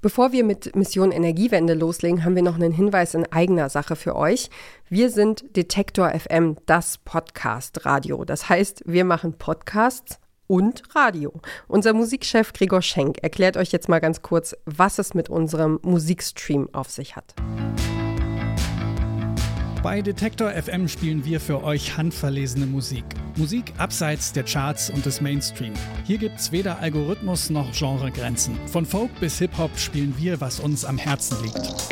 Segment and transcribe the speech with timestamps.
[0.00, 4.14] Bevor wir mit Mission Energiewende loslegen, haben wir noch einen Hinweis in eigener Sache für
[4.14, 4.48] euch.
[4.88, 8.24] Wir sind Detektor FM, das Podcast-Radio.
[8.24, 11.32] Das heißt, wir machen Podcasts und Radio.
[11.66, 16.68] Unser Musikchef Gregor Schenk erklärt euch jetzt mal ganz kurz, was es mit unserem Musikstream
[16.72, 17.34] auf sich hat.
[19.82, 23.04] Bei Detektor FM spielen wir für euch handverlesene Musik.
[23.36, 25.72] Musik abseits der Charts und des Mainstream.
[26.04, 28.56] Hier gibt's weder Algorithmus noch Genregrenzen.
[28.66, 31.88] Von Folk bis Hip-Hop spielen wir, was uns am Herzen liegt.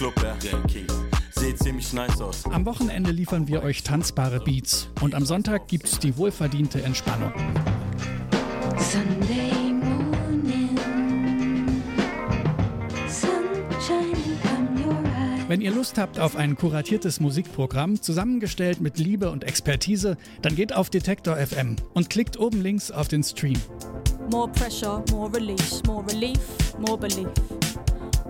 [0.00, 0.86] Club, der King.
[1.92, 2.44] Nice.
[2.50, 7.32] Am Wochenende liefern wir euch tanzbare Beats und am Sonntag gibt's die wohlverdiente Entspannung.
[8.78, 9.59] Sunday
[15.50, 20.72] Wenn ihr Lust habt auf ein kuratiertes Musikprogramm, zusammengestellt mit Liebe und Expertise, dann geht
[20.72, 23.58] auf Detektor FM und klickt oben links auf den Stream.
[24.30, 26.38] More pressure, more release, more relief,
[26.78, 27.26] more belief.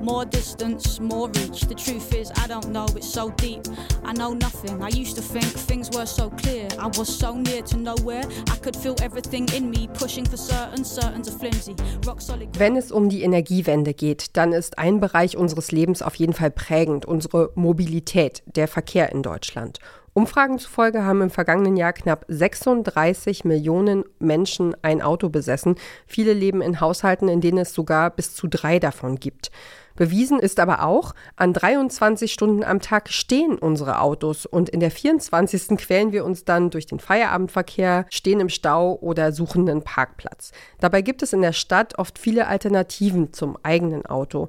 [0.00, 1.60] More distance, more reach.
[1.62, 3.62] The truth is, I don't know, it's so deep.
[4.04, 4.82] I know nothing.
[4.82, 6.68] I used to think things were so clear.
[6.78, 8.24] I was so near to nowhere.
[8.50, 11.74] I could feel everything in me pushing for certain, certain's a flimsy.
[12.06, 12.48] Rock solid.
[12.58, 16.50] Wenn es um die Energiewende geht, dann ist ein Bereich unseres Lebens auf jeden Fall
[16.50, 19.80] prägend, unsere Mobilität, der Verkehr in Deutschland.
[20.12, 25.76] Umfragen zufolge haben im vergangenen Jahr knapp 36 Millionen Menschen ein Auto besessen.
[26.06, 29.52] Viele leben in Haushalten, in denen es sogar bis zu drei davon gibt.
[30.00, 34.90] Bewiesen ist aber auch, an 23 Stunden am Tag stehen unsere Autos und in der
[34.90, 35.76] 24.
[35.76, 40.52] quälen wir uns dann durch den Feierabendverkehr, stehen im Stau oder suchen einen Parkplatz.
[40.78, 44.48] Dabei gibt es in der Stadt oft viele Alternativen zum eigenen Auto.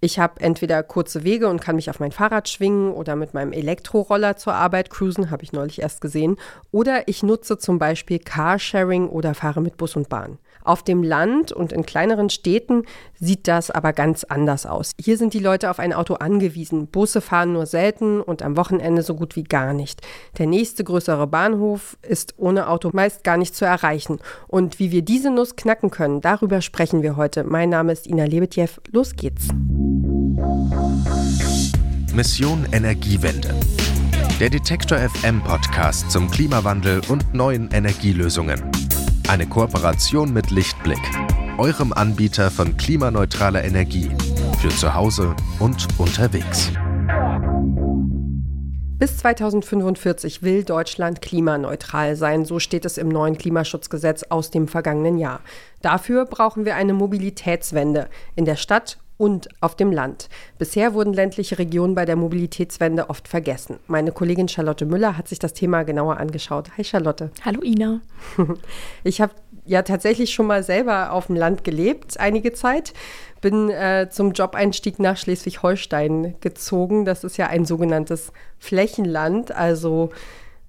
[0.00, 3.52] Ich habe entweder kurze Wege und kann mich auf mein Fahrrad schwingen oder mit meinem
[3.52, 6.36] Elektroroller zur Arbeit cruisen, habe ich neulich erst gesehen.
[6.70, 10.38] Oder ich nutze zum Beispiel Carsharing oder fahre mit Bus und Bahn.
[10.64, 12.84] Auf dem Land und in kleineren Städten
[13.18, 14.92] sieht das aber ganz anders aus.
[15.00, 16.86] Hier sind die Leute auf ein Auto angewiesen.
[16.86, 20.00] Busse fahren nur selten und am Wochenende so gut wie gar nicht.
[20.38, 24.18] Der nächste größere Bahnhof ist ohne Auto meist gar nicht zu erreichen.
[24.46, 27.44] Und wie wir diese Nuss knacken können, darüber sprechen wir heute.
[27.44, 28.68] Mein Name ist Ina Lebetjew.
[28.90, 29.48] Los geht's.
[32.14, 33.54] Mission Energiewende.
[34.38, 38.81] Der Detektor FM Podcast zum Klimawandel und neuen Energielösungen.
[39.32, 41.00] Eine Kooperation mit Lichtblick,
[41.56, 44.10] eurem Anbieter von klimaneutraler Energie
[44.60, 46.70] für zu Hause und unterwegs.
[48.98, 55.16] Bis 2045 will Deutschland klimaneutral sein, so steht es im neuen Klimaschutzgesetz aus dem vergangenen
[55.16, 55.40] Jahr.
[55.80, 60.28] Dafür brauchen wir eine Mobilitätswende in der Stadt und auf dem Land.
[60.58, 63.78] Bisher wurden ländliche Regionen bei der Mobilitätswende oft vergessen.
[63.86, 66.76] Meine Kollegin Charlotte Müller hat sich das Thema genauer angeschaut.
[66.76, 67.30] Hi Charlotte.
[67.44, 68.00] Hallo Ina.
[69.04, 69.32] Ich habe
[69.64, 72.94] ja tatsächlich schon mal selber auf dem Land gelebt, einige Zeit.
[73.40, 77.04] Bin äh, zum Jobeinstieg nach Schleswig-Holstein gezogen.
[77.04, 80.10] Das ist ja ein sogenanntes Flächenland, also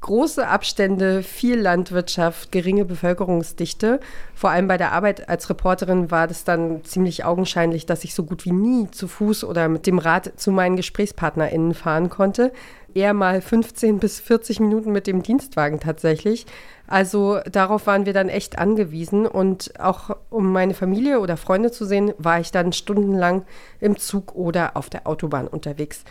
[0.04, 4.02] große Abstände, viel Landwirtschaft, geringe Bevölkerungsdichte.
[4.36, 8.24] Vor allem bei der Arbeit als Reporterin war das dann ziemlich augenscheinlich, dass ich so
[8.24, 12.52] gut wie nie zu Fuß oder mit dem Rad zu meinen GesprächspartnerInnen fahren konnte.
[12.94, 16.46] Eher mal 15 bis 40 Minuten mit dem Dienstwagen tatsächlich.
[16.86, 21.86] Also darauf waren wir dann echt angewiesen und auch um meine Familie oder Freunde zu
[21.86, 23.46] sehen, war ich dann stundenlang
[23.80, 26.04] im Zug oder auf der Autobahn unterwegs.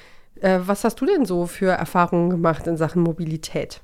[0.42, 3.80] Äh, was hast du denn so für Erfahrungen gemacht in Sachen Mobilität?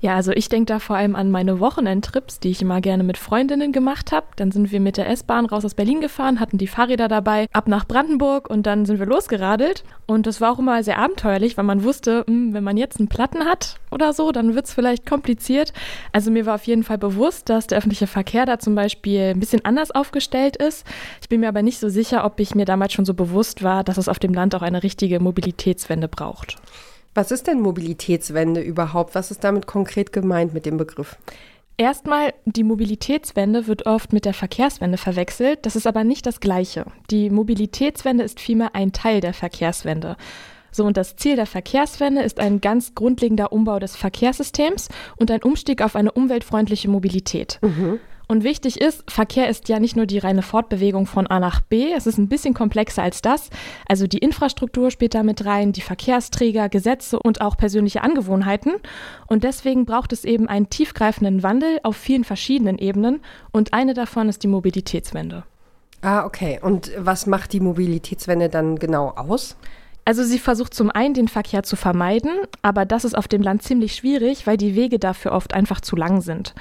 [0.00, 3.18] Ja, also ich denke da vor allem an meine Wochenendtrips, die ich immer gerne mit
[3.18, 4.26] Freundinnen gemacht habe.
[4.34, 7.68] Dann sind wir mit der S-Bahn raus aus Berlin gefahren, hatten die Fahrräder dabei, ab
[7.68, 9.84] nach Brandenburg und dann sind wir losgeradelt.
[10.06, 13.08] Und das war auch immer sehr abenteuerlich, weil man wusste, mh, wenn man jetzt einen
[13.08, 15.72] Platten hat oder so, dann wird es vielleicht kompliziert.
[16.10, 19.40] Also mir war auf jeden Fall bewusst, dass der öffentliche Verkehr da zum Beispiel ein
[19.40, 20.84] bisschen anders aufgestellt ist.
[21.20, 23.84] Ich bin mir aber nicht so sicher, ob ich mir damals schon so bewusst war,
[23.84, 26.56] dass es auf dem Land auch eine richtige Mobilitätswende braucht.
[27.14, 29.14] Was ist denn Mobilitätswende überhaupt?
[29.14, 31.16] Was ist damit konkret gemeint mit dem Begriff?
[31.76, 35.66] Erstmal, die Mobilitätswende wird oft mit der Verkehrswende verwechselt.
[35.66, 36.86] Das ist aber nicht das Gleiche.
[37.10, 40.16] Die Mobilitätswende ist vielmehr ein Teil der Verkehrswende.
[40.70, 45.42] So, und das Ziel der Verkehrswende ist ein ganz grundlegender Umbau des Verkehrssystems und ein
[45.42, 47.58] Umstieg auf eine umweltfreundliche Mobilität.
[48.32, 51.92] Und wichtig ist, Verkehr ist ja nicht nur die reine Fortbewegung von A nach B,
[51.92, 53.50] es ist ein bisschen komplexer als das.
[53.86, 58.72] Also die Infrastruktur spielt da mit rein, die Verkehrsträger, Gesetze und auch persönliche Angewohnheiten.
[59.26, 63.20] Und deswegen braucht es eben einen tiefgreifenden Wandel auf vielen verschiedenen Ebenen
[63.50, 65.42] und eine davon ist die Mobilitätswende.
[66.00, 66.58] Ah, okay.
[66.62, 69.58] Und was macht die Mobilitätswende dann genau aus?
[70.04, 73.62] Also sie versucht zum einen den Verkehr zu vermeiden, aber das ist auf dem Land
[73.62, 76.54] ziemlich schwierig, weil die Wege dafür oft einfach zu lang sind.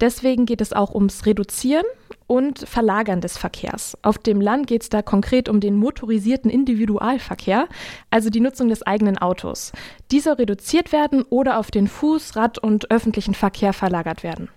[0.00, 1.86] Deswegen geht es auch ums Reduzieren
[2.26, 3.96] und Verlagern des Verkehrs.
[4.02, 7.68] Auf dem Land geht es da konkret um den motorisierten Individualverkehr,
[8.10, 9.72] also die Nutzung des eigenen Autos.
[10.10, 14.48] Dieser reduziert werden oder auf den Fuß-, Rad- und öffentlichen Verkehr verlagert werden.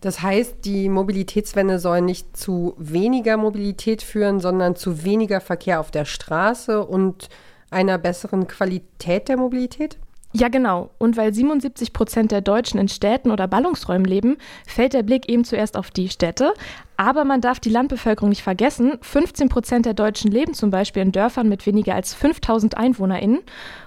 [0.00, 5.90] Das heißt, die Mobilitätswende soll nicht zu weniger Mobilität führen, sondern zu weniger Verkehr auf
[5.90, 7.28] der Straße und
[7.70, 9.98] einer besseren Qualität der Mobilität?
[10.34, 10.90] Ja, genau.
[10.98, 14.36] Und weil 77 Prozent der Deutschen in Städten oder Ballungsräumen leben,
[14.66, 16.52] fällt der Blick eben zuerst auf die Städte.
[16.98, 18.98] Aber man darf die Landbevölkerung nicht vergessen.
[19.00, 23.40] 15 Prozent der Deutschen leben zum Beispiel in Dörfern mit weniger als 5000 EinwohnerInnen.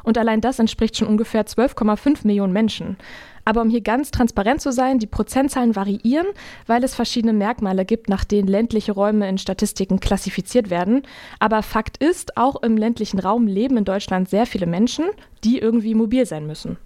[0.04, 2.98] Und allein das entspricht schon ungefähr 12,5 Millionen Menschen.
[3.46, 6.28] Aber um hier ganz transparent zu sein, die Prozentzahlen variieren,
[6.68, 11.04] weil es verschiedene Merkmale gibt, nach denen ländliche Räume in Statistiken klassifiziert werden.
[11.40, 15.06] Aber Fakt ist, auch im ländlichen Raum leben in Deutschland sehr viele Menschen,
[15.44, 16.78] die irgendwie mobil sein müssen.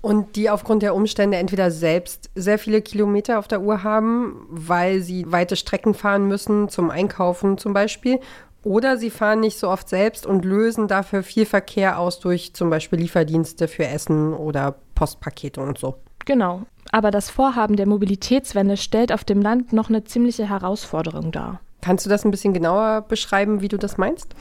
[0.00, 5.00] Und die aufgrund der Umstände entweder selbst sehr viele Kilometer auf der Uhr haben, weil
[5.00, 8.20] sie weite Strecken fahren müssen, zum Einkaufen zum Beispiel,
[8.64, 12.70] oder sie fahren nicht so oft selbst und lösen dafür viel Verkehr aus durch zum
[12.70, 15.96] Beispiel Lieferdienste für Essen oder Postpakete und so.
[16.24, 16.62] Genau.
[16.90, 21.60] Aber das Vorhaben der Mobilitätswende stellt auf dem Land noch eine ziemliche Herausforderung dar.
[21.80, 24.34] Kannst du das ein bisschen genauer beschreiben, wie du das meinst?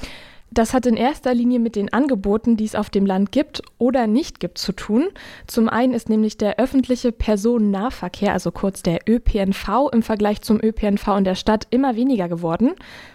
[0.53, 4.05] Das hat in erster Linie mit den Angeboten, die es auf dem Land gibt oder
[4.05, 5.07] nicht gibt, zu tun.
[5.47, 11.07] Zum einen ist nämlich der öffentliche Personennahverkehr, also kurz der ÖPNV, im Vergleich zum ÖPNV
[11.17, 12.73] in der Stadt immer weniger geworden.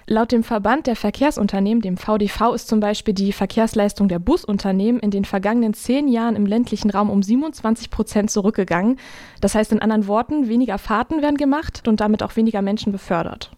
[0.09, 5.13] Laut dem Verband der Verkehrsunternehmen, dem VDV, ist zum Beispiel die Verkehrsleistung der Busunternehmen in
[5.13, 8.99] den vergangenen zehn Jahren im ländlichen Raum um 27 Prozent zurückgegangen.
[9.41, 13.53] Das heißt in anderen Worten, weniger Fahrten werden gemacht und damit auch weniger Menschen befördert.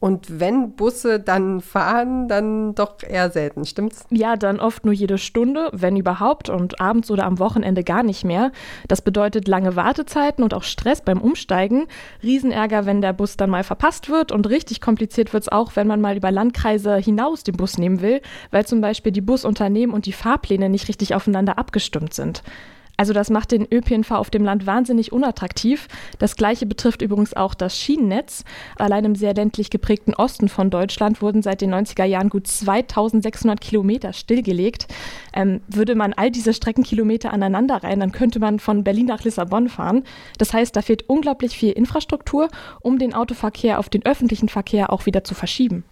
[0.00, 4.04] Und wenn Busse dann fahren, dann doch eher selten, stimmt's?
[4.10, 8.24] Ja, dann oft nur jede Stunde, wenn überhaupt, und abends oder am Wochenende gar nicht
[8.24, 8.52] mehr.
[8.86, 11.86] Das bedeutet lange Wartezeiten und auch Stress beim Umsteigen.
[12.22, 16.00] Riesenärger, wenn der Bus dann mal verpasst wird und richtig kompliziert wird's auch, wenn man
[16.00, 18.20] mal über Landkreise hinaus den Bus nehmen will,
[18.52, 22.44] weil zum Beispiel die Busunternehmen und die Fahrpläne nicht richtig aufeinander abgestimmt sind.
[22.98, 25.86] Also das macht den ÖPNV auf dem Land wahnsinnig unattraktiv.
[26.18, 28.42] Das gleiche betrifft übrigens auch das Schienennetz.
[28.76, 33.60] Allein im sehr ländlich geprägten Osten von Deutschland wurden seit den 90er Jahren gut 2600
[33.60, 34.88] Kilometer stillgelegt.
[35.32, 39.68] Ähm, würde man all diese Streckenkilometer aneinander rein, dann könnte man von Berlin nach Lissabon
[39.68, 40.02] fahren.
[40.38, 42.48] Das heißt, da fehlt unglaublich viel Infrastruktur,
[42.80, 45.84] um den Autoverkehr auf den öffentlichen Verkehr auch wieder zu verschieben.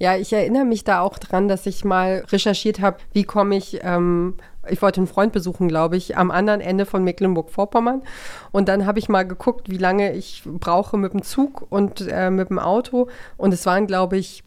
[0.00, 3.80] Ja, ich erinnere mich da auch dran, dass ich mal recherchiert habe, wie komme ich
[3.82, 4.34] ähm,
[4.70, 8.02] ich wollte einen Freund besuchen, glaube ich, am anderen Ende von Mecklenburg-Vorpommern.
[8.52, 12.30] Und dann habe ich mal geguckt, wie lange ich brauche mit dem Zug und äh,
[12.30, 13.08] mit dem Auto.
[13.36, 14.44] Und es waren, glaube ich,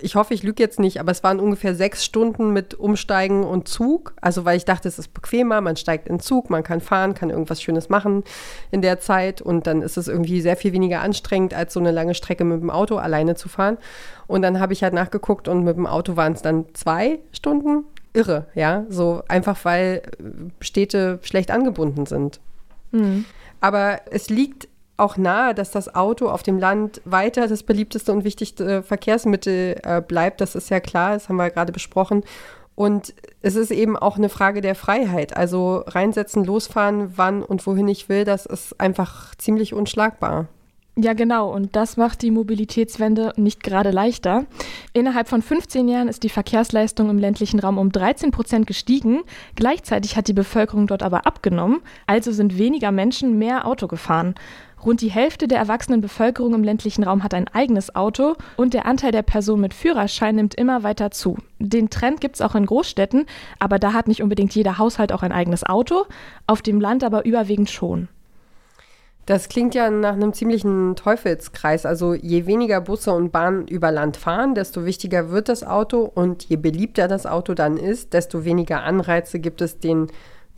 [0.00, 3.68] ich hoffe, ich lüge jetzt nicht, aber es waren ungefähr sechs Stunden mit Umsteigen und
[3.68, 4.14] Zug.
[4.20, 7.30] Also, weil ich dachte, es ist bequemer, man steigt in Zug, man kann fahren, kann
[7.30, 8.24] irgendwas Schönes machen
[8.70, 11.90] in der Zeit und dann ist es irgendwie sehr viel weniger anstrengend, als so eine
[11.90, 13.78] lange Strecke mit dem Auto alleine zu fahren.
[14.26, 17.84] Und dann habe ich halt nachgeguckt und mit dem Auto waren es dann zwei Stunden
[18.14, 20.02] irre, ja, so einfach weil
[20.60, 22.40] Städte schlecht angebunden sind.
[22.92, 23.26] Mhm.
[23.60, 28.24] Aber es liegt auch nahe, dass das Auto auf dem Land weiter das beliebteste und
[28.24, 30.40] wichtigste Verkehrsmittel äh, bleibt.
[30.40, 32.22] Das ist ja klar, das haben wir gerade besprochen.
[32.76, 35.36] Und es ist eben auch eine Frage der Freiheit.
[35.36, 40.46] Also reinsetzen, losfahren, wann und wohin ich will, das ist einfach ziemlich unschlagbar.
[40.96, 41.52] Ja, genau.
[41.52, 44.46] Und das macht die Mobilitätswende nicht gerade leichter.
[44.92, 49.22] Innerhalb von 15 Jahren ist die Verkehrsleistung im ländlichen Raum um 13 Prozent gestiegen.
[49.56, 51.80] Gleichzeitig hat die Bevölkerung dort aber abgenommen.
[52.06, 54.36] Also sind weniger Menschen mehr Auto gefahren.
[54.84, 58.86] Rund die Hälfte der erwachsenen Bevölkerung im ländlichen Raum hat ein eigenes Auto und der
[58.86, 61.38] Anteil der Personen mit Führerschein nimmt immer weiter zu.
[61.58, 63.24] Den Trend gibt es auch in Großstädten,
[63.58, 66.04] aber da hat nicht unbedingt jeder Haushalt auch ein eigenes Auto,
[66.46, 68.08] auf dem Land aber überwiegend schon.
[69.26, 71.86] Das klingt ja nach einem ziemlichen Teufelskreis.
[71.86, 76.44] Also je weniger Busse und Bahnen über Land fahren, desto wichtiger wird das Auto und
[76.44, 80.08] je beliebter das Auto dann ist, desto weniger Anreize gibt es, den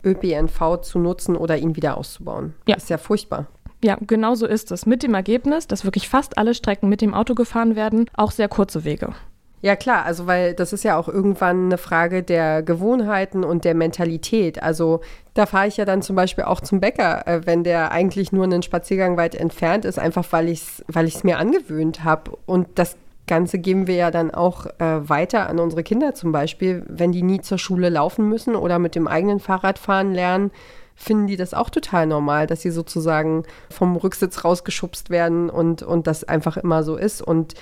[0.03, 2.53] ÖPNV zu nutzen oder ihn wieder auszubauen.
[2.67, 2.75] Ja.
[2.75, 3.47] Das ist ja furchtbar.
[3.83, 4.85] Ja, genau so ist es.
[4.85, 8.47] Mit dem Ergebnis, dass wirklich fast alle Strecken mit dem Auto gefahren werden, auch sehr
[8.47, 9.13] kurze Wege.
[9.61, 13.73] Ja klar, also weil das ist ja auch irgendwann eine Frage der Gewohnheiten und der
[13.73, 14.61] Mentalität.
[14.61, 15.01] Also
[15.33, 18.43] da fahre ich ja dann zum Beispiel auch zum Bäcker, äh, wenn der eigentlich nur
[18.43, 22.37] einen Spaziergang weit entfernt ist, einfach weil ich es weil ich's mir angewöhnt habe.
[22.45, 26.83] Und das Ganze geben wir ja dann auch äh, weiter an unsere Kinder zum Beispiel,
[26.87, 30.51] wenn die nie zur Schule laufen müssen oder mit dem eigenen Fahrrad fahren lernen
[30.99, 36.07] finden die das auch total normal, dass sie sozusagen vom Rücksitz rausgeschubst werden und, und
[36.07, 37.21] das einfach immer so ist.
[37.21, 37.53] Und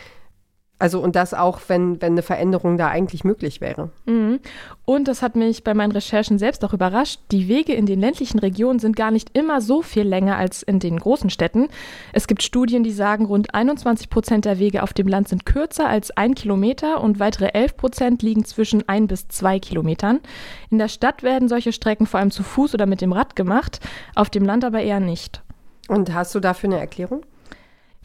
[0.77, 3.91] Also und das auch, wenn, wenn eine Veränderung da eigentlich möglich wäre.
[4.05, 4.41] Mhm.
[4.83, 7.21] Und das hat mich bei meinen Recherchen selbst auch überrascht.
[7.31, 10.79] Die Wege in den ländlichen Regionen sind gar nicht immer so viel länger als in
[10.79, 11.69] den großen Städten.
[12.11, 15.87] Es gibt Studien, die sagen, rund 21 Prozent der Wege auf dem Land sind kürzer
[15.87, 20.19] als ein Kilometer und weitere 11 Prozent liegen zwischen ein bis zwei Kilometern.
[20.69, 23.79] In der Stadt werden solche Strecken vor allem zu Fuß oder mit dem Rad gemacht,
[24.13, 25.41] auf dem Land aber eher nicht.
[25.87, 27.21] Und hast du dafür eine Erklärung?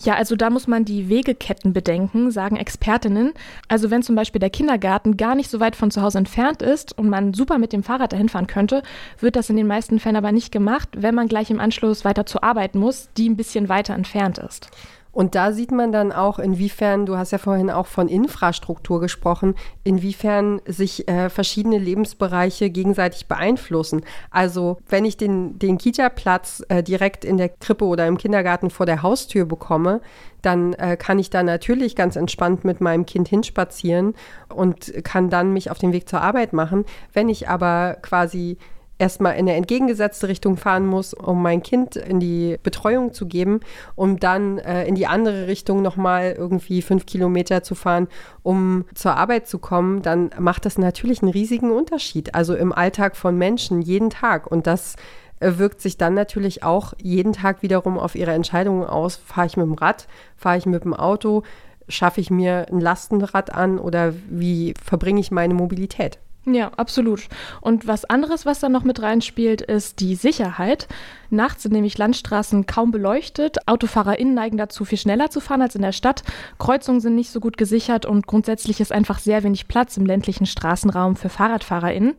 [0.02, 3.34] Ja, also da muss man die Wegeketten bedenken, sagen Expertinnen.
[3.68, 6.96] Also wenn zum Beispiel der Kindergarten gar nicht so weit von zu Hause entfernt ist
[6.96, 8.82] und man super mit dem Fahrrad dahin fahren könnte,
[9.18, 12.24] wird das in den meisten Fällen aber nicht gemacht, wenn man gleich im Anschluss weiter
[12.24, 14.70] zur Arbeit muss, die ein bisschen weiter entfernt ist.
[15.12, 19.54] Und da sieht man dann auch, inwiefern, du hast ja vorhin auch von Infrastruktur gesprochen,
[19.84, 24.02] inwiefern sich äh, verschiedene Lebensbereiche gegenseitig beeinflussen.
[24.30, 28.86] Also wenn ich den, den Kita-Platz äh, direkt in der Krippe oder im Kindergarten vor
[28.86, 30.00] der Haustür bekomme,
[30.42, 34.14] dann äh, kann ich da natürlich ganz entspannt mit meinem Kind hinspazieren
[34.48, 36.84] und kann dann mich auf den Weg zur Arbeit machen.
[37.12, 38.56] Wenn ich aber quasi
[39.00, 43.60] erstmal in eine entgegengesetzte Richtung fahren muss, um mein Kind in die Betreuung zu geben,
[43.96, 48.08] um dann äh, in die andere Richtung nochmal irgendwie fünf Kilometer zu fahren,
[48.42, 52.34] um zur Arbeit zu kommen, dann macht das natürlich einen riesigen Unterschied.
[52.34, 54.46] Also im Alltag von Menschen jeden Tag.
[54.46, 54.96] Und das
[55.40, 59.16] äh, wirkt sich dann natürlich auch jeden Tag wiederum auf ihre Entscheidungen aus.
[59.16, 61.42] Fahre ich mit dem Rad, fahre ich mit dem Auto,
[61.88, 66.18] schaffe ich mir ein Lastenrad an oder wie verbringe ich meine Mobilität?
[66.46, 67.28] Ja, absolut.
[67.60, 70.88] Und was anderes, was da noch mit reinspielt, ist die Sicherheit.
[71.28, 73.58] Nachts sind nämlich Landstraßen kaum beleuchtet.
[73.66, 76.22] AutofahrerInnen neigen dazu, viel schneller zu fahren als in der Stadt.
[76.58, 80.46] Kreuzungen sind nicht so gut gesichert und grundsätzlich ist einfach sehr wenig Platz im ländlichen
[80.46, 82.14] Straßenraum für FahrradfahrerInnen.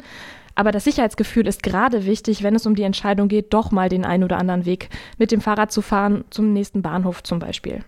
[0.53, 4.05] Aber das Sicherheitsgefühl ist gerade wichtig, wenn es um die Entscheidung geht, doch mal den
[4.05, 7.83] einen oder anderen Weg mit dem Fahrrad zu fahren, zum nächsten Bahnhof zum Beispiel.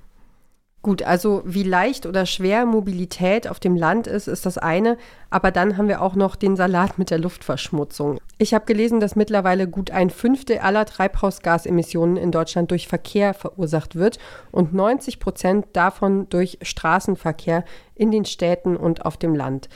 [0.84, 4.98] Gut, also wie leicht oder schwer Mobilität auf dem Land ist, ist das eine.
[5.30, 8.20] Aber dann haben wir auch noch den Salat mit der Luftverschmutzung.
[8.38, 13.96] Ich habe gelesen, dass mittlerweile gut ein Fünftel aller Treibhausgasemissionen in Deutschland durch Verkehr verursacht
[13.96, 14.20] wird
[14.52, 17.64] und 90 Prozent davon durch Straßenverkehr
[17.96, 19.70] in den Städten und auf dem Land.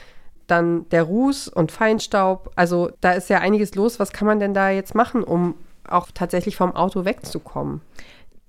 [0.48, 2.52] Dann der Ruß und Feinstaub.
[2.58, 3.98] Also da ist ja einiges los.
[4.02, 5.56] Was kann man denn da jetzt machen, um
[5.88, 7.80] auch tatsächlich vom Auto wegzukommen?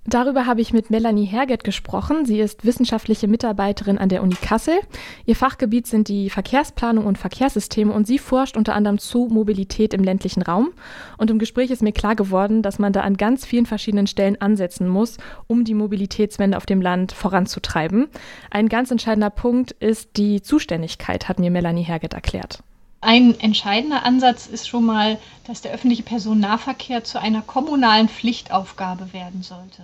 [0.09, 2.25] Darüber habe ich mit Melanie Herget gesprochen.
[2.25, 4.79] Sie ist wissenschaftliche Mitarbeiterin an der Uni Kassel.
[5.27, 10.03] Ihr Fachgebiet sind die Verkehrsplanung und Verkehrssysteme und sie forscht unter anderem zu Mobilität im
[10.03, 10.71] ländlichen Raum.
[11.19, 14.41] Und im Gespräch ist mir klar geworden, dass man da an ganz vielen verschiedenen Stellen
[14.41, 18.07] ansetzen muss, um die Mobilitätswende auf dem Land voranzutreiben.
[18.49, 22.63] Ein ganz entscheidender Punkt ist die Zuständigkeit, hat mir Melanie Herget erklärt.
[23.01, 29.43] Ein entscheidender Ansatz ist schon mal, dass der öffentliche Personennahverkehr zu einer kommunalen Pflichtaufgabe werden
[29.43, 29.83] sollte.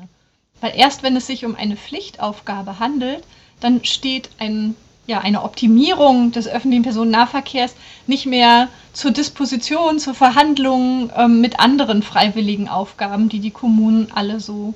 [0.62, 3.24] Weil erst wenn es sich um eine Pflichtaufgabe handelt,
[3.60, 4.76] dann steht ein,
[5.08, 7.76] ja, eine Optimierung des öffentlichen Personennahverkehrs
[8.08, 14.40] nicht mehr zur Disposition, zur Verhandlung ähm, mit anderen freiwilligen Aufgaben, die die Kommunen alle
[14.40, 14.74] so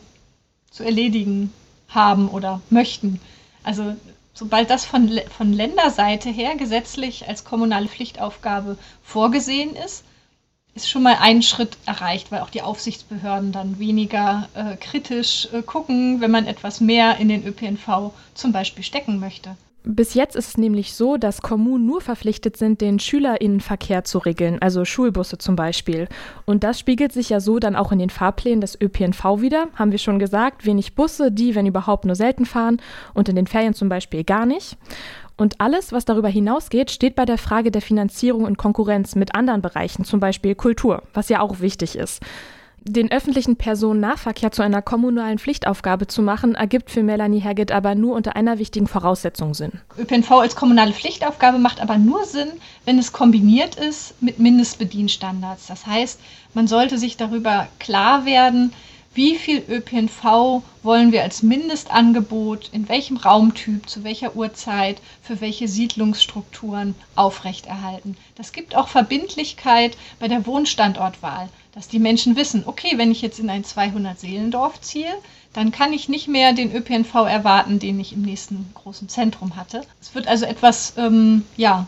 [0.72, 1.52] zu erledigen
[1.90, 3.20] haben oder möchten.
[3.64, 3.96] Also
[4.34, 10.04] sobald das von, von Länderseite her gesetzlich als kommunale Pflichtaufgabe vorgesehen ist,
[10.84, 15.62] ist schon mal ein Schritt erreicht, weil auch die Aufsichtsbehörden dann weniger äh, kritisch äh,
[15.62, 19.56] gucken, wenn man etwas mehr in den ÖPNV zum Beispiel stecken möchte.
[19.84, 24.62] Bis jetzt ist es nämlich so, dass Kommunen nur verpflichtet sind, den Schülerinnenverkehr zu regeln,
[24.62, 26.10] also Schulbusse zum Beispiel.
[26.46, 29.92] Und das spiegelt sich ja so dann auch in den Fahrplänen des ÖPNV wieder, haben
[29.92, 32.82] wir schon gesagt, wenig Busse, die, wenn überhaupt, nur selten fahren
[33.14, 34.78] und in den Ferien zum Beispiel gar nicht.
[35.40, 39.62] Und alles, was darüber hinausgeht, steht bei der Frage der Finanzierung in Konkurrenz mit anderen
[39.62, 42.22] Bereichen, zum Beispiel Kultur, was ja auch wichtig ist.
[42.82, 48.16] Den öffentlichen Personennahverkehr zu einer kommunalen Pflichtaufgabe zu machen, ergibt für Melanie Haggett aber nur
[48.16, 49.72] unter einer wichtigen Voraussetzung Sinn.
[49.98, 52.50] ÖPNV als kommunale Pflichtaufgabe macht aber nur Sinn,
[52.84, 55.68] wenn es kombiniert ist mit Mindestbedienstandards.
[55.68, 56.20] Das heißt,
[56.54, 58.74] man sollte sich darüber klar werden,
[59.14, 65.68] wie viel ÖPNV wollen wir als Mindestangebot, in welchem Raumtyp, zu welcher Uhrzeit, für welche
[65.68, 68.18] Siedlungsstrukturen aufrechterhalten.
[68.36, 71.50] Das gibt auch Verbindlichkeit bei der Wohnstandortwahl
[71.80, 75.14] dass die Menschen wissen, okay, wenn ich jetzt in ein 200-Seelendorf ziehe,
[75.54, 79.84] dann kann ich nicht mehr den ÖPNV erwarten, den ich im nächsten großen Zentrum hatte.
[80.02, 81.88] Es wird also etwas, ähm, ja,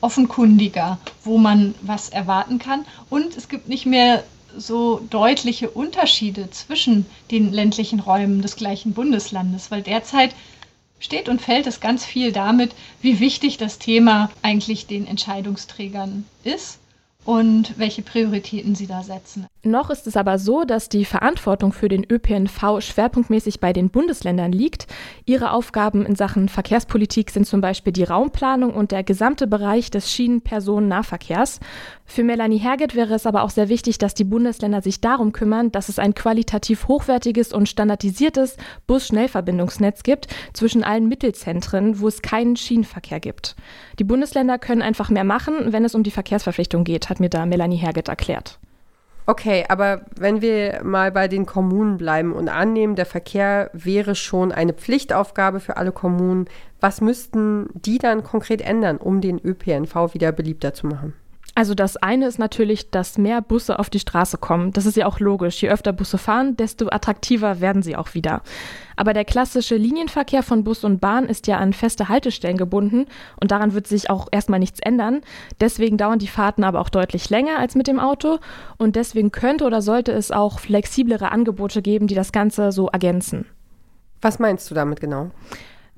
[0.00, 2.84] offenkundiger, wo man was erwarten kann.
[3.08, 4.22] Und es gibt nicht mehr
[4.58, 10.34] so deutliche Unterschiede zwischen den ländlichen Räumen des gleichen Bundeslandes, weil derzeit
[11.00, 16.78] steht und fällt es ganz viel damit, wie wichtig das Thema eigentlich den Entscheidungsträgern ist
[17.24, 19.46] und welche Prioritäten sie da setzen.
[19.66, 24.52] Noch ist es aber so, dass die Verantwortung für den ÖPNV schwerpunktmäßig bei den Bundesländern
[24.52, 24.86] liegt.
[25.24, 30.12] Ihre Aufgaben in Sachen Verkehrspolitik sind zum Beispiel die Raumplanung und der gesamte Bereich des
[30.12, 31.60] Schienenpersonennahverkehrs.
[32.04, 35.72] Für Melanie Herget wäre es aber auch sehr wichtig, dass die Bundesländer sich darum kümmern,
[35.72, 42.56] dass es ein qualitativ hochwertiges und standardisiertes Bus-Schnellverbindungsnetz gibt zwischen allen Mittelzentren, wo es keinen
[42.56, 43.56] Schienenverkehr gibt.
[43.98, 47.46] Die Bundesländer können einfach mehr machen, wenn es um die Verkehrsverpflichtung geht, hat mir da
[47.46, 48.58] Melanie Herget erklärt.
[49.26, 54.52] Okay, aber wenn wir mal bei den Kommunen bleiben und annehmen, der Verkehr wäre schon
[54.52, 56.46] eine Pflichtaufgabe für alle Kommunen,
[56.80, 61.14] was müssten die dann konkret ändern, um den ÖPNV wieder beliebter zu machen?
[61.56, 64.72] Also das eine ist natürlich, dass mehr Busse auf die Straße kommen.
[64.72, 65.62] Das ist ja auch logisch.
[65.62, 68.42] Je öfter Busse fahren, desto attraktiver werden sie auch wieder.
[68.96, 73.06] Aber der klassische Linienverkehr von Bus und Bahn ist ja an feste Haltestellen gebunden
[73.40, 75.20] und daran wird sich auch erstmal nichts ändern.
[75.60, 78.38] Deswegen dauern die Fahrten aber auch deutlich länger als mit dem Auto
[78.76, 83.46] und deswegen könnte oder sollte es auch flexiblere Angebote geben, die das Ganze so ergänzen.
[84.20, 85.30] Was meinst du damit genau?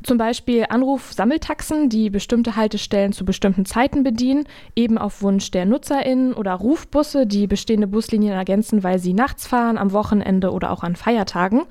[0.06, 4.44] Zum Beispiel Anruf-Sammeltaxen, die bestimmte Haltestellen zu bestimmten Zeiten bedienen,
[4.76, 9.76] eben auf Wunsch der NutzerInnen oder Rufbusse, die bestehende Buslinien ergänzen, weil sie nachts fahren,
[9.76, 11.62] am Wochenende oder auch an Feiertagen.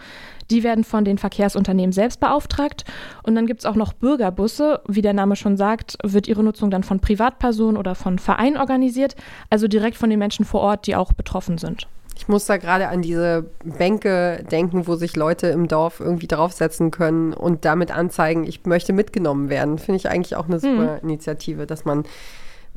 [0.51, 2.83] Die werden von den Verkehrsunternehmen selbst beauftragt.
[3.23, 4.81] Und dann gibt es auch noch Bürgerbusse.
[4.85, 9.15] Wie der Name schon sagt, wird ihre Nutzung dann von Privatpersonen oder von Vereinen organisiert,
[9.49, 11.87] also direkt von den Menschen vor Ort, die auch betroffen sind.
[12.15, 16.89] Ich muss da gerade an diese Bänke denken, wo sich Leute im Dorf irgendwie draufsetzen
[16.89, 19.77] können und damit anzeigen, ich möchte mitgenommen werden.
[19.77, 21.09] Finde ich eigentlich auch eine super mhm.
[21.09, 22.03] Initiative, dass man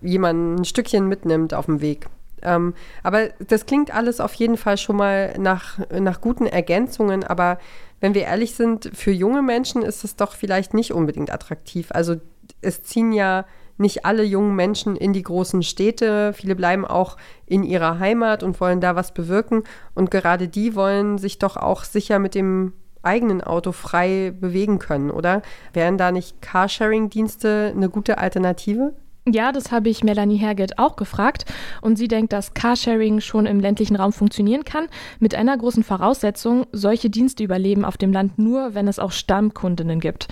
[0.03, 2.09] jemanden ein Stückchen mitnimmt auf dem Weg.
[2.43, 7.59] Ähm, aber das klingt alles auf jeden Fall schon mal nach, nach guten Ergänzungen, aber
[8.01, 11.89] wenn wir ehrlich sind, für junge Menschen ist es doch vielleicht nicht unbedingt attraktiv.
[11.91, 12.17] Also
[12.61, 13.45] es ziehen ja
[13.79, 16.33] nicht alle jungen Menschen in die großen Städte.
[16.33, 17.17] Viele bleiben auch
[17.47, 19.65] in ihrer Heimat und wollen da was bewirken.
[19.95, 25.11] Und gerade die wollen sich doch auch sicher mit dem eigenen Auto frei bewegen können,
[25.11, 25.43] oder?
[25.73, 28.95] Wären da nicht Carsharing-Dienste eine gute Alternative?
[29.31, 31.45] Ja, das habe ich Melanie Herget auch gefragt.
[31.83, 34.87] Und sie denkt, dass Carsharing schon im ländlichen Raum funktionieren kann,
[35.21, 40.01] mit einer großen Voraussetzung, solche Dienste überleben auf dem Land nur, wenn es auch Stammkundinnen
[40.01, 40.29] gibt.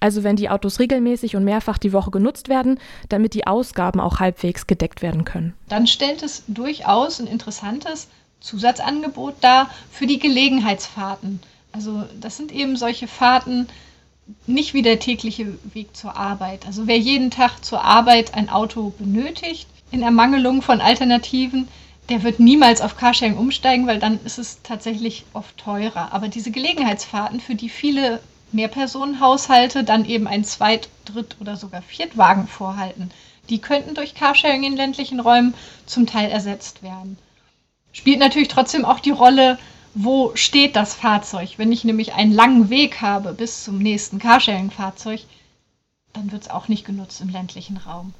[0.00, 2.80] Also wenn die Autos regelmäßig und mehrfach die Woche genutzt werden,
[3.10, 5.54] damit die Ausgaben auch halbwegs gedeckt werden können.
[5.68, 8.08] Dann stellt es durchaus ein interessantes
[8.40, 11.40] Zusatzangebot dar für die Gelegenheitsfahrten.
[11.72, 13.68] Also das sind eben solche Fahrten,
[14.46, 16.66] nicht wie der tägliche Weg zur Arbeit.
[16.66, 21.68] Also wer jeden Tag zur Arbeit ein Auto benötigt, in Ermangelung von Alternativen,
[22.08, 26.12] der wird niemals auf Carsharing umsteigen, weil dann ist es tatsächlich oft teurer.
[26.12, 28.20] Aber diese Gelegenheitsfahrten, für die viele
[28.52, 33.10] Mehrpersonenhaushalte dann eben ein Zweit-, Dritt- oder sogar Viertwagen vorhalten.
[33.48, 35.54] Die könnten durch Carsharing in ländlichen Räumen
[35.86, 37.18] zum Teil ersetzt werden.
[37.92, 39.58] Spielt natürlich trotzdem auch die Rolle,
[39.94, 41.54] wo steht das Fahrzeug.
[41.56, 45.22] Wenn ich nämlich einen langen Weg habe bis zum nächsten Carsharing-Fahrzeug,
[46.12, 48.14] dann wird es auch nicht genutzt im ländlichen Raum.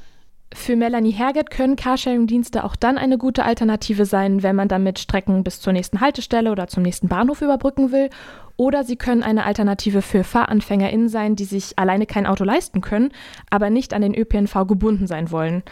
[0.53, 5.45] Für Melanie Herget können Carsharing-Dienste auch dann eine gute Alternative sein, wenn man damit Strecken
[5.45, 8.11] bis zur nächsten Haltestelle oder zum nächsten Bahnhof überbrücken will.
[8.57, 13.11] Oder sie können eine Alternative für FahranfängerInnen sein, die sich alleine kein Auto leisten können,
[13.49, 15.63] aber nicht an den ÖPNV gebunden sein wollen.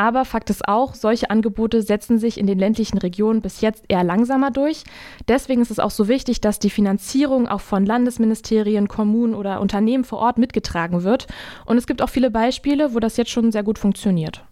[0.00, 4.02] Aber Fakt ist auch, solche Angebote setzen sich in den ländlichen Regionen bis jetzt eher
[4.02, 4.84] langsamer durch.
[5.28, 10.04] Deswegen ist es auch so wichtig, dass die Finanzierung auch von Landesministerien, Kommunen oder Unternehmen
[10.04, 11.26] vor Ort mitgetragen wird.
[11.66, 14.42] Und es gibt auch viele Beispiele, wo das jetzt schon sehr gut funktioniert.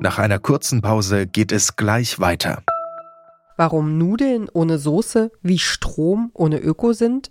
[0.00, 2.62] Nach einer kurzen Pause geht es gleich weiter.
[3.58, 7.30] Warum Nudeln ohne Soße wie Strom ohne Öko sind?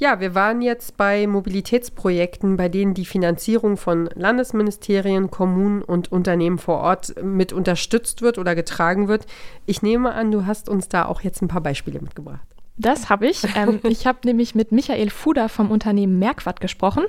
[0.00, 6.58] Ja, wir waren jetzt bei Mobilitätsprojekten, bei denen die Finanzierung von Landesministerien, Kommunen und Unternehmen
[6.58, 9.26] vor Ort mit unterstützt wird oder getragen wird.
[9.66, 12.46] Ich nehme an, du hast uns da auch jetzt ein paar Beispiele mitgebracht.
[12.76, 13.42] Das habe ich.
[13.56, 17.02] Ähm, ich habe nämlich mit Michael Fuder vom Unternehmen Merkwart gesprochen.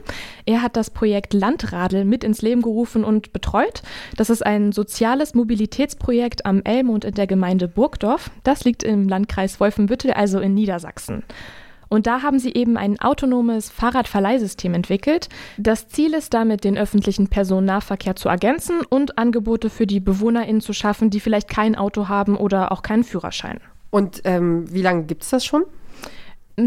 [0.48, 3.84] Er hat das Projekt Landradel mit ins Leben gerufen und betreut.
[4.18, 8.32] Das ist ein soziales Mobilitätsprojekt am Elmund in der Gemeinde Burgdorf.
[8.44, 11.24] Das liegt im Landkreis Wolfenbüttel, also in Niedersachsen.
[11.90, 15.28] Und da haben sie eben ein autonomes Fahrradverleihsystem entwickelt.
[15.58, 20.74] Das Ziel ist damit, den öffentlichen Personennahverkehr zu ergänzen und Angebote für die BewohnerInnen zu
[20.74, 23.60] schaffen, die vielleicht kein Auto haben oder auch keinen Führerschein.
[23.90, 25.64] Und ähm, wie lange gibt es das schon?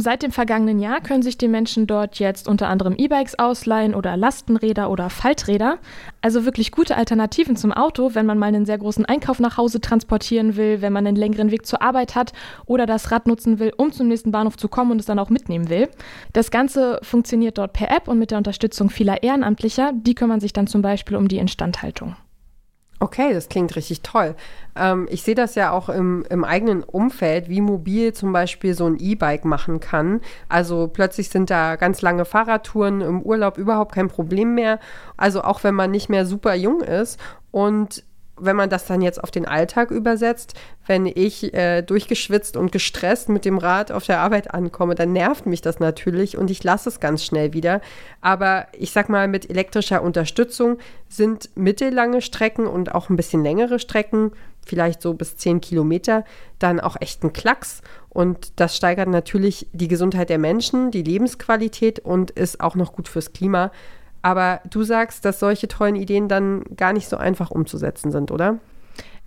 [0.01, 4.17] Seit dem vergangenen Jahr können sich die Menschen dort jetzt unter anderem E-Bikes ausleihen oder
[4.17, 5.79] Lastenräder oder Falträder.
[6.21, 9.81] Also wirklich gute Alternativen zum Auto, wenn man mal einen sehr großen Einkauf nach Hause
[9.81, 12.33] transportieren will, wenn man einen längeren Weg zur Arbeit hat
[12.65, 15.31] oder das Rad nutzen will, um zum nächsten Bahnhof zu kommen und es dann auch
[15.31, 15.89] mitnehmen will.
[16.33, 19.93] Das Ganze funktioniert dort per App und mit der Unterstützung vieler Ehrenamtlicher.
[19.95, 22.17] Die kümmern sich dann zum Beispiel um die Instandhaltung.
[23.03, 24.37] Okay, das klingt richtig toll.
[24.77, 28.87] Ähm, ich sehe das ja auch im, im eigenen Umfeld, wie mobil zum Beispiel so
[28.87, 30.21] ein E-Bike machen kann.
[30.49, 34.79] Also plötzlich sind da ganz lange Fahrradtouren im Urlaub überhaupt kein Problem mehr.
[35.17, 37.19] Also auch wenn man nicht mehr super jung ist.
[37.51, 38.05] Und
[38.39, 40.55] wenn man das dann jetzt auf den Alltag übersetzt,
[40.87, 45.47] wenn ich äh, durchgeschwitzt und gestresst mit dem Rad auf der Arbeit ankomme, dann nervt
[45.47, 47.81] mich das natürlich und ich lasse es ganz schnell wieder.
[48.21, 53.79] Aber ich sag mal, mit elektrischer Unterstützung sind mittellange Strecken und auch ein bisschen längere
[53.79, 54.33] Strecken,
[54.65, 56.25] vielleicht so bis 10 Kilometer,
[56.59, 57.83] dann auch echt ein Klacks.
[58.09, 63.09] Und das steigert natürlich die Gesundheit der Menschen, die Lebensqualität und ist auch noch gut
[63.09, 63.71] fürs Klima.
[64.23, 68.59] Aber du sagst, dass solche tollen Ideen dann gar nicht so einfach umzusetzen sind, oder?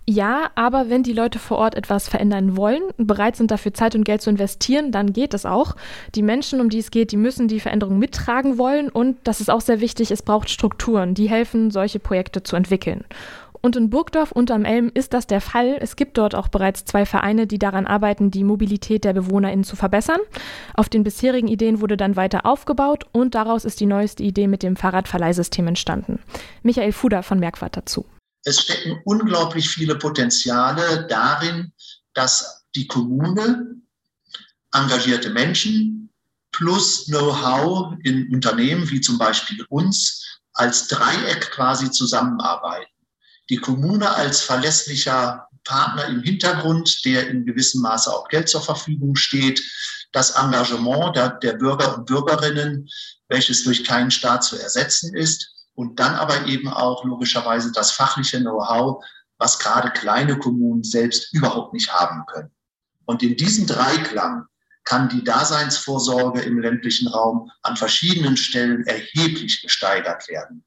[0.08, 4.04] Ja, aber wenn die Leute vor Ort etwas verändern wollen, bereit sind dafür Zeit und
[4.04, 5.74] Geld zu investieren, dann geht es auch.
[6.14, 9.50] Die Menschen, um die es geht, die müssen die Veränderung mittragen wollen und das ist
[9.50, 13.04] auch sehr wichtig, es braucht Strukturen, die helfen, solche Projekte zu entwickeln.
[13.66, 15.76] Und in Burgdorf und am Elm ist das der Fall.
[15.80, 19.74] Es gibt dort auch bereits zwei Vereine, die daran arbeiten, die Mobilität der BewohnerInnen zu
[19.74, 20.20] verbessern.
[20.74, 24.62] Auf den bisherigen Ideen wurde dann weiter aufgebaut und daraus ist die neueste Idee mit
[24.62, 26.20] dem Fahrradverleihsystem entstanden.
[26.62, 28.06] Michael Fuder von Merkwart dazu.
[28.44, 31.72] Es stecken unglaublich viele Potenziale darin,
[32.14, 33.74] dass die Kommune
[34.72, 36.08] engagierte Menschen
[36.52, 42.95] plus Know-how in Unternehmen wie zum Beispiel uns als Dreieck quasi zusammenarbeiten
[43.50, 49.16] die Kommune als verlässlicher Partner im Hintergrund, der in gewissem Maße auch Geld zur Verfügung
[49.16, 49.62] steht,
[50.12, 52.88] das Engagement der, der Bürger und Bürgerinnen,
[53.28, 58.40] welches durch keinen Staat zu ersetzen ist, und dann aber eben auch logischerweise das fachliche
[58.40, 59.04] Know-how,
[59.38, 62.50] was gerade kleine Kommunen selbst überhaupt nicht haben können.
[63.04, 64.46] Und in diesem Dreiklang
[64.84, 70.64] kann die Daseinsvorsorge im ländlichen Raum an verschiedenen Stellen erheblich gesteigert werden.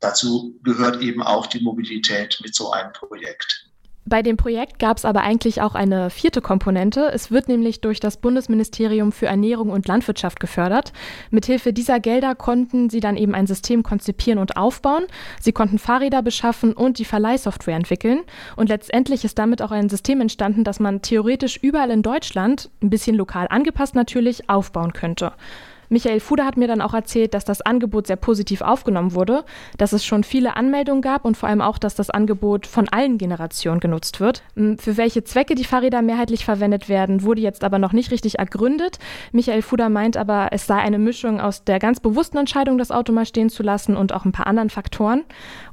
[0.00, 3.68] Dazu gehört eben auch die Mobilität mit so einem Projekt.
[4.08, 7.10] Bei dem Projekt gab es aber eigentlich auch eine vierte Komponente.
[7.12, 10.94] Es wird nämlich durch das Bundesministerium für Ernährung und Landwirtschaft gefördert.
[11.30, 15.04] Mithilfe dieser Gelder konnten sie dann eben ein System konzipieren und aufbauen.
[15.42, 18.20] Sie konnten Fahrräder beschaffen und die Verleihsoftware entwickeln.
[18.56, 22.88] Und letztendlich ist damit auch ein System entstanden, das man theoretisch überall in Deutschland, ein
[22.88, 25.32] bisschen lokal angepasst natürlich, aufbauen könnte.
[25.88, 29.44] Michael Fuder hat mir dann auch erzählt, dass das Angebot sehr positiv aufgenommen wurde,
[29.76, 33.18] dass es schon viele Anmeldungen gab und vor allem auch, dass das Angebot von allen
[33.18, 34.42] Generationen genutzt wird.
[34.54, 38.98] Für welche Zwecke die Fahrräder mehrheitlich verwendet werden, wurde jetzt aber noch nicht richtig ergründet.
[39.32, 43.12] Michael Fuder meint aber, es sei eine Mischung aus der ganz bewussten Entscheidung, das Auto
[43.12, 45.24] mal stehen zu lassen und auch ein paar anderen Faktoren.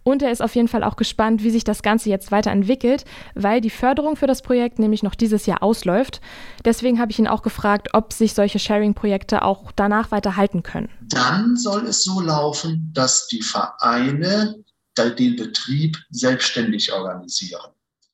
[0.07, 3.59] Und er ist auf jeden Fall auch gespannt, wie sich das Ganze jetzt weiterentwickelt, weil
[3.59, 6.21] die Förderung für das Projekt nämlich noch dieses Jahr ausläuft.
[6.63, 10.91] Deswegen habe ich ihn auch gefragt, ob sich solche Sharing-Projekte auch danach weiter halten können.
[11.01, 14.63] Dann soll es so laufen, dass die Vereine
[14.95, 17.71] den Betrieb selbstständig organisieren,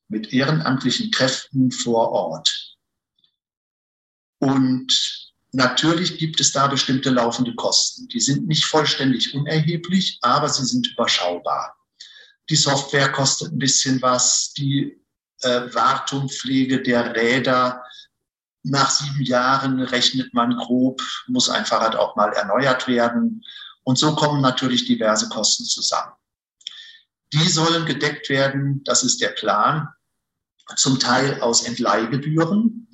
[0.08, 2.74] mit ehrenamtlichen Kräften vor Ort.
[4.38, 5.22] Und
[5.54, 8.08] Natürlich gibt es da bestimmte laufende Kosten.
[8.08, 11.76] Die sind nicht vollständig unerheblich, aber sie sind überschaubar.
[12.50, 15.00] Die Software kostet ein bisschen was, die
[15.42, 17.82] äh, Wartung, Pflege der Räder.
[18.64, 23.42] Nach sieben Jahren rechnet man grob, muss ein Fahrrad auch mal erneuert werden.
[23.84, 26.12] Und so kommen natürlich diverse Kosten zusammen.
[27.32, 29.88] Die sollen gedeckt werden, das ist der Plan,
[30.76, 32.88] zum Teil aus Entleihgebühren,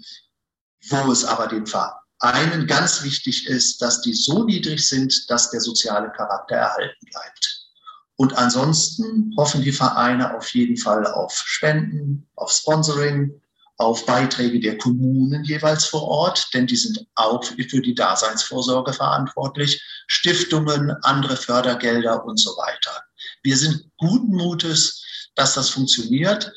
[0.89, 5.61] wo es aber den Vereinen ganz wichtig ist, dass die so niedrig sind, dass der
[5.61, 7.68] soziale Charakter erhalten bleibt.
[8.21, 13.41] Und ansonsten hoffen die Vereine auf jeden Fall auf Spenden, auf Sponsoring,
[13.77, 19.81] auf Beiträge der Kommunen jeweils vor Ort, denn die sind auch für die Daseinsvorsorge verantwortlich,
[20.09, 23.05] Stiftungen, andere Fördergelder und so weiter.
[23.45, 25.01] Wir sind guten Mutes,
[25.37, 26.53] dass das funktioniert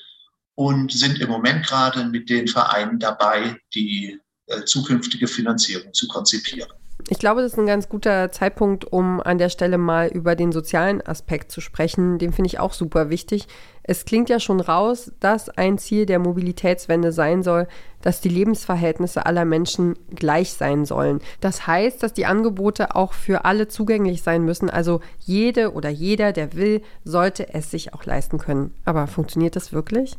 [0.55, 6.80] und sind im Moment gerade mit den Vereinen dabei, die äh, zukünftige Finanzierung zu konzipieren.
[7.09, 10.51] Ich glaube, das ist ein ganz guter Zeitpunkt, um an der Stelle mal über den
[10.51, 12.17] sozialen Aspekt zu sprechen.
[12.17, 13.47] Den finde ich auch super wichtig.
[13.83, 17.67] Es klingt ja schon raus, dass ein Ziel der Mobilitätswende sein soll,
[18.01, 21.19] dass die Lebensverhältnisse aller Menschen gleich sein sollen.
[21.39, 24.69] Das heißt, dass die Angebote auch für alle zugänglich sein müssen.
[24.69, 28.73] Also jede oder jeder, der will, sollte es sich auch leisten können.
[28.85, 30.17] Aber funktioniert das wirklich?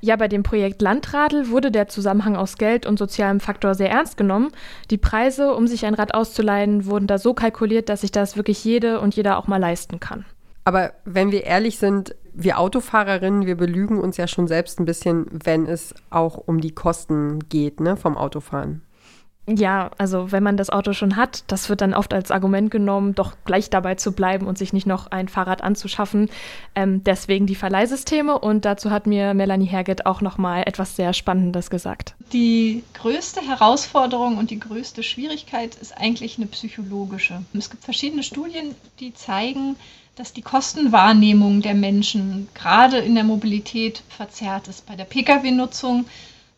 [0.00, 4.16] Ja, bei dem Projekt Landradl wurde der Zusammenhang aus Geld und sozialem Faktor sehr ernst
[4.16, 4.52] genommen.
[4.90, 8.64] Die Preise, um sich ein Rad auszuleihen, wurden da so kalkuliert, dass sich das wirklich
[8.64, 10.24] jede und jeder auch mal leisten kann.
[10.64, 15.26] Aber wenn wir ehrlich sind, wir Autofahrerinnen, wir belügen uns ja schon selbst ein bisschen,
[15.32, 18.82] wenn es auch um die Kosten geht, ne, vom Autofahren.
[19.56, 23.14] Ja, also wenn man das Auto schon hat, das wird dann oft als Argument genommen,
[23.14, 26.28] doch gleich dabei zu bleiben und sich nicht noch ein Fahrrad anzuschaffen.
[26.74, 31.14] Ähm, deswegen die Verleihsysteme und dazu hat mir Melanie Herget auch noch mal etwas sehr
[31.14, 32.14] Spannendes gesagt.
[32.32, 37.40] Die größte Herausforderung und die größte Schwierigkeit ist eigentlich eine psychologische.
[37.54, 39.76] Es gibt verschiedene Studien, die zeigen,
[40.14, 44.84] dass die Kostenwahrnehmung der Menschen gerade in der Mobilität verzerrt ist.
[44.84, 46.04] Bei der Pkw-Nutzung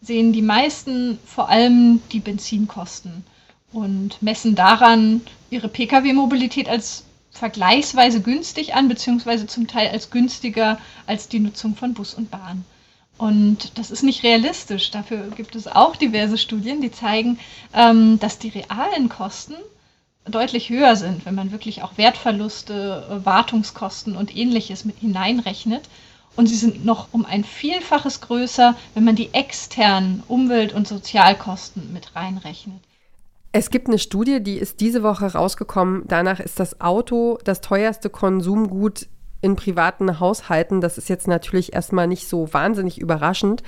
[0.03, 3.25] sehen die meisten vor allem die Benzinkosten
[3.73, 11.29] und messen daran ihre Pkw-Mobilität als vergleichsweise günstig an, beziehungsweise zum Teil als günstiger als
[11.29, 12.65] die Nutzung von Bus und Bahn.
[13.19, 14.91] Und das ist nicht realistisch.
[14.91, 17.39] Dafür gibt es auch diverse Studien, die zeigen,
[17.75, 19.55] ähm, dass die realen Kosten
[20.25, 25.89] deutlich höher sind, wenn man wirklich auch Wertverluste, Wartungskosten und ähnliches mit hineinrechnet.
[26.37, 31.93] Und sie sind noch um ein Vielfaches größer, wenn man die externen Umwelt- und Sozialkosten
[31.93, 32.81] mit reinrechnet.
[33.53, 36.05] Es gibt eine Studie, die ist diese Woche rausgekommen.
[36.07, 39.09] Danach ist das Auto das teuerste Konsumgut
[39.43, 40.81] in privaten Haushalten.
[40.81, 43.63] Das ist jetzt natürlich erstmal nicht so wahnsinnig überraschend,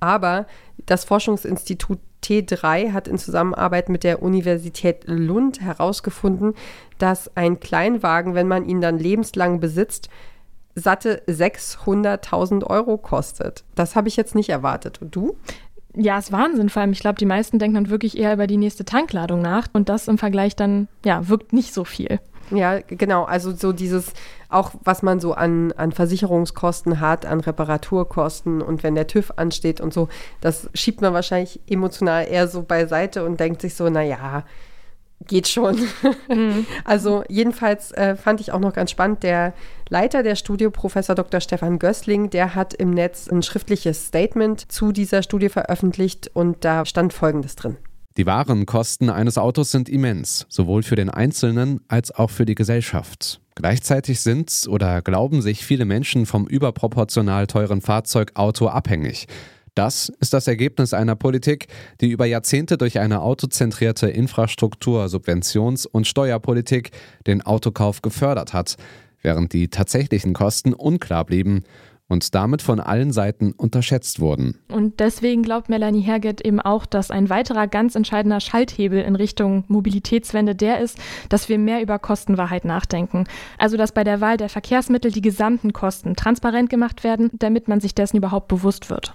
[0.00, 0.46] aber
[0.86, 6.54] das Forschungsinstitut T3 hat in Zusammenarbeit mit der Universität Lund herausgefunden,
[6.98, 10.08] dass ein Kleinwagen, wenn man ihn dann lebenslang besitzt,
[10.76, 13.64] satte 600.000 Euro kostet.
[13.74, 15.02] Das habe ich jetzt nicht erwartet.
[15.02, 15.36] Und du?
[15.94, 16.68] Ja, ist Wahnsinn.
[16.68, 19.68] Vor allem, ich glaube, die meisten denken dann wirklich eher über die nächste Tankladung nach.
[19.72, 22.20] Und das im Vergleich dann, ja, wirkt nicht so viel.
[22.50, 23.24] Ja, genau.
[23.24, 24.12] Also so dieses,
[24.48, 29.80] auch was man so an, an Versicherungskosten hat, an Reparaturkosten und wenn der TÜV ansteht
[29.80, 30.08] und so,
[30.40, 34.44] das schiebt man wahrscheinlich emotional eher so beiseite und denkt sich so, naja,
[35.26, 35.76] geht schon.
[36.28, 36.66] Mhm.
[36.84, 39.54] Also jedenfalls äh, fand ich auch noch ganz spannend, der
[39.88, 41.40] Leiter der Studie, Professor Dr.
[41.40, 46.84] Stefan Gößling, der hat im Netz ein schriftliches Statement zu dieser Studie veröffentlicht und da
[46.84, 47.76] stand Folgendes drin.
[48.16, 52.54] Die wahren Kosten eines Autos sind immens, sowohl für den Einzelnen als auch für die
[52.54, 53.40] Gesellschaft.
[53.54, 59.28] Gleichzeitig sind oder glauben sich viele Menschen vom überproportional teuren Fahrzeug Auto abhängig.
[59.76, 61.66] Das ist das Ergebnis einer Politik,
[62.00, 66.92] die über Jahrzehnte durch eine autozentrierte Infrastruktur-, Subventions- und Steuerpolitik
[67.26, 68.76] den Autokauf gefördert hat,
[69.20, 71.64] während die tatsächlichen Kosten unklar blieben
[72.08, 74.56] und damit von allen Seiten unterschätzt wurden.
[74.68, 79.64] Und deswegen glaubt Melanie Herget eben auch, dass ein weiterer ganz entscheidender Schalthebel in Richtung
[79.68, 80.96] Mobilitätswende der ist,
[81.28, 83.24] dass wir mehr über Kostenwahrheit nachdenken.
[83.58, 87.80] Also dass bei der Wahl der Verkehrsmittel die gesamten Kosten transparent gemacht werden, damit man
[87.80, 89.12] sich dessen überhaupt bewusst wird.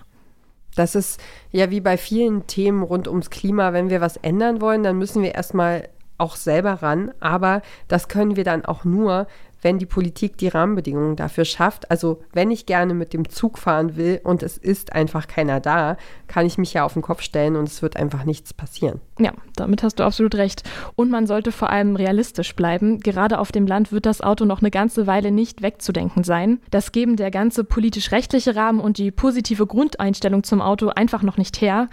[0.76, 1.20] Das ist
[1.52, 5.22] ja wie bei vielen Themen rund ums Klima, wenn wir was ändern wollen, dann müssen
[5.22, 7.12] wir erstmal auch selber ran.
[7.20, 9.28] Aber das können wir dann auch nur,
[9.62, 11.90] wenn die Politik die Rahmenbedingungen dafür schafft.
[11.92, 15.98] Also wenn ich gerne mit dem Zug fahren will und es ist einfach keiner da,
[16.28, 19.02] kann ich mich ja auf den Kopf stellen und es wird einfach nichts passieren.
[19.20, 20.64] Ja, damit hast du absolut recht.
[20.96, 23.00] Und man sollte vor allem realistisch bleiben.
[23.00, 26.60] Gerade auf dem Land wird das Auto noch eine ganze Weile nicht wegzudenken sein.
[26.72, 31.62] Das geben der ganze politisch-rechtliche Rahmen und die positive Grundeinstellung zum Auto einfach noch nicht
[31.62, 31.90] her.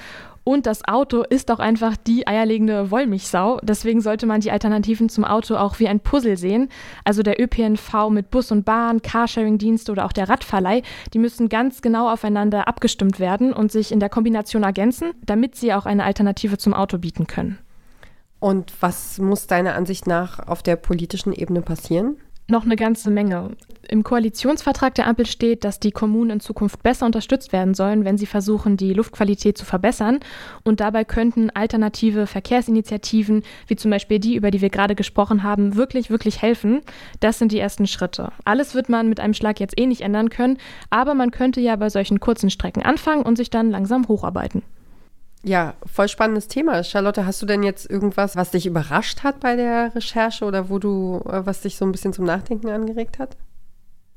[0.48, 3.60] Und das Auto ist auch einfach die eierlegende Wollmilchsau.
[3.62, 6.70] Deswegen sollte man die Alternativen zum Auto auch wie ein Puzzle sehen.
[7.04, 10.80] Also der ÖPNV mit Bus und Bahn, Carsharing-Dienste oder auch der Radverleih,
[11.12, 15.74] die müssen ganz genau aufeinander abgestimmt werden und sich in der Kombination ergänzen, damit sie
[15.74, 17.58] auch eine Alternative zum Auto bieten können.
[18.40, 22.16] Und was muss deiner Ansicht nach auf der politischen Ebene passieren?
[22.50, 23.50] Noch eine ganze Menge.
[23.88, 28.18] Im Koalitionsvertrag der Ampel steht, dass die Kommunen in Zukunft besser unterstützt werden sollen, wenn
[28.18, 30.20] sie versuchen, die Luftqualität zu verbessern.
[30.62, 35.76] Und dabei könnten alternative Verkehrsinitiativen, wie zum Beispiel die, über die wir gerade gesprochen haben,
[35.76, 36.80] wirklich, wirklich helfen.
[37.20, 38.32] Das sind die ersten Schritte.
[38.44, 40.58] Alles wird man mit einem Schlag jetzt eh nicht ändern können,
[40.90, 44.62] aber man könnte ja bei solchen kurzen Strecken anfangen und sich dann langsam hocharbeiten.
[45.44, 46.82] Ja, voll spannendes Thema.
[46.82, 50.78] Charlotte, hast du denn jetzt irgendwas, was dich überrascht hat bei der Recherche oder wo
[50.78, 53.36] du, äh, was dich so ein bisschen zum Nachdenken angeregt hat?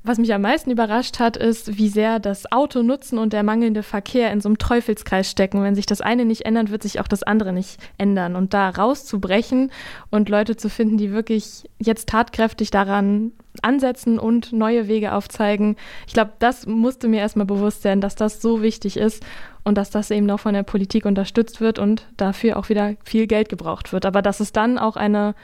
[0.04, 4.32] Was mich am meisten überrascht hat, ist, wie sehr das Autonutzen und der mangelnde Verkehr
[4.32, 5.62] in so einem Teufelskreis stecken.
[5.62, 8.34] Wenn sich das eine nicht ändert, wird sich auch das andere nicht ändern.
[8.34, 9.70] Und da rauszubrechen
[10.10, 13.30] und Leute zu finden, die wirklich jetzt tatkräftig daran
[13.62, 15.76] ansetzen und neue Wege aufzeigen.
[16.08, 19.24] Ich glaube, das musste mir erstmal bewusst sein, dass das so wichtig ist
[19.62, 23.28] und dass das eben noch von der Politik unterstützt wird und dafür auch wieder viel
[23.28, 24.04] Geld gebraucht wird.
[24.04, 25.36] Aber dass es dann auch eine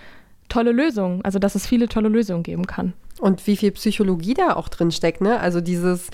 [0.49, 2.95] tolle Lösung, also dass es viele tolle Lösungen geben kann.
[3.21, 5.41] Und wie viel Psychologie da auch drin steckt, ne?
[5.41, 6.09] Also dieses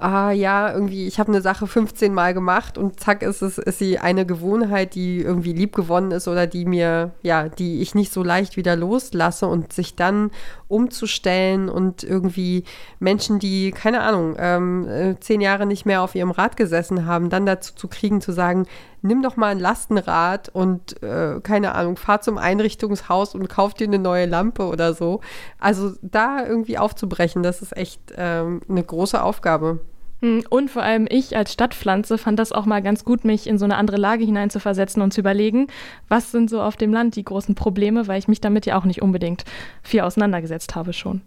[0.00, 3.78] ah ja, irgendwie, ich habe eine Sache 15 Mal gemacht und zack ist es, ist
[3.78, 8.12] sie eine Gewohnheit, die irgendwie lieb gewonnen ist oder die mir, ja, die ich nicht
[8.12, 10.30] so leicht wieder loslasse und sich dann
[10.68, 12.64] umzustellen und irgendwie
[13.00, 17.28] Menschen, die, keine Ahnung, ähm, äh, zehn Jahre nicht mehr auf ihrem Rad gesessen haben,
[17.28, 18.66] dann dazu zu kriegen, zu sagen,
[19.02, 23.86] nimm doch mal ein Lastenrad und, äh, keine Ahnung, fahr zum Einrichtungshaus und kauf dir
[23.86, 25.20] eine neue Lampe oder so.
[25.58, 29.80] Also da irgendwie aufzubrechen, das ist echt ähm, eine große Aufgabe.
[30.20, 33.58] Hm, und vor allem ich als Stadtpflanze fand das auch mal ganz gut, mich in
[33.58, 35.68] so eine andere Lage hineinzuversetzen und zu überlegen,
[36.08, 38.84] was sind so auf dem Land die großen Probleme, weil ich mich damit ja auch
[38.84, 39.44] nicht unbedingt
[39.82, 41.22] viel auseinandergesetzt habe schon.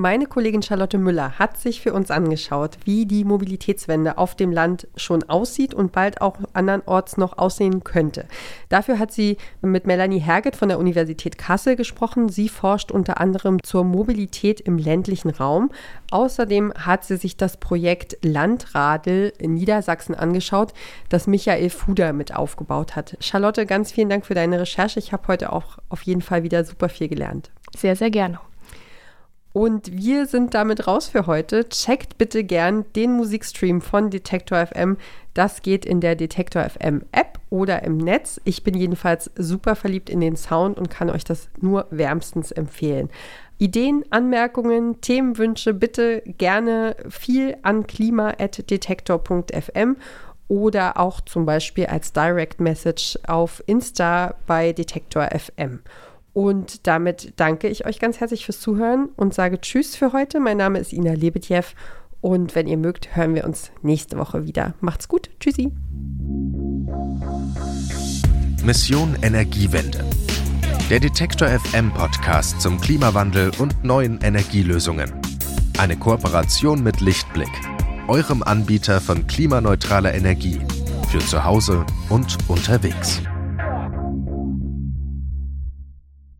[0.00, 4.86] Meine Kollegin Charlotte Müller hat sich für uns angeschaut, wie die Mobilitätswende auf dem Land
[4.94, 8.26] schon aussieht und bald auch andernorts noch aussehen könnte.
[8.68, 12.28] Dafür hat sie mit Melanie Herget von der Universität Kassel gesprochen.
[12.28, 15.72] Sie forscht unter anderem zur Mobilität im ländlichen Raum.
[16.12, 20.74] Außerdem hat sie sich das Projekt Landradel in Niedersachsen angeschaut,
[21.08, 23.16] das Michael Fuder mit aufgebaut hat.
[23.18, 25.00] Charlotte, ganz vielen Dank für deine Recherche.
[25.00, 27.50] Ich habe heute auch auf jeden Fall wieder super viel gelernt.
[27.76, 28.38] Sehr, sehr gerne.
[29.58, 31.68] Und wir sind damit raus für heute.
[31.68, 34.98] Checkt bitte gern den Musikstream von Detektor FM.
[35.34, 38.40] Das geht in der Detektor FM App oder im Netz.
[38.44, 43.10] Ich bin jedenfalls super verliebt in den Sound und kann euch das nur wärmstens empfehlen.
[43.58, 49.96] Ideen, Anmerkungen, Themenwünsche bitte gerne viel an klima.detektor.fm
[50.46, 55.80] oder auch zum Beispiel als Direct Message auf Insta bei Detektor FM.
[56.32, 60.40] Und damit danke ich euch ganz herzlich fürs Zuhören und sage Tschüss für heute.
[60.40, 61.64] Mein Name ist Ina Lebetjew
[62.20, 64.74] und wenn ihr mögt, hören wir uns nächste Woche wieder.
[64.80, 65.30] Macht's gut.
[65.40, 65.72] Tschüssi.
[68.64, 70.04] Mission Energiewende.
[70.90, 75.12] Der Detektor FM Podcast zum Klimawandel und neuen Energielösungen.
[75.78, 77.50] Eine Kooperation mit Lichtblick,
[78.08, 80.60] eurem Anbieter von klimaneutraler Energie
[81.08, 83.22] für zu Hause und unterwegs.